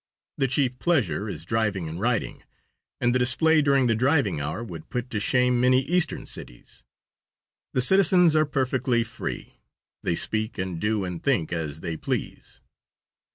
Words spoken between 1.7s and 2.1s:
and